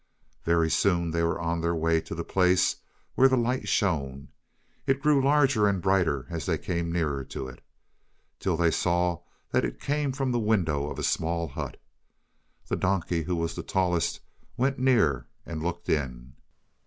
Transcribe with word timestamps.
Very 0.45 0.71
soon 0.71 1.11
they 1.11 1.21
were 1.21 1.39
on 1.39 1.61
their 1.61 1.75
way 1.75 2.01
to 2.01 2.15
the 2.15 2.23
place 2.23 2.77
where 3.13 3.27
the 3.29 3.37
light 3.37 3.67
shone. 3.67 4.29
It 4.87 4.99
grew 4.99 5.21
larger 5.23 5.67
and 5.67 5.79
brighter 5.79 6.25
as 6.27 6.47
they 6.47 6.57
came 6.57 6.91
nearer 6.91 7.23
to 7.25 7.47
it, 7.47 7.63
till 8.39 8.57
they 8.57 8.71
saw 8.71 9.21
that 9.51 9.63
it 9.63 9.79
came 9.79 10.11
from 10.11 10.31
the 10.31 10.39
window 10.39 10.87
of 10.89 10.97
a 10.97 11.03
small 11.03 11.49
hut. 11.49 11.79
The 12.67 12.77
donkey, 12.77 13.21
who 13.21 13.35
was 13.35 13.53
the 13.53 13.61
tallest, 13.61 14.21
went 14.57 14.79
near 14.79 15.27
and 15.45 15.61
looked 15.61 15.87
in. 15.87 16.33